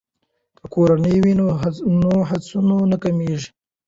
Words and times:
که 0.59 0.65
کورنۍ 0.73 1.15
وي 1.23 1.33
نو 2.01 2.15
هڅونه 2.29 2.75
نه 2.91 2.97
کمیږي. 3.03 3.49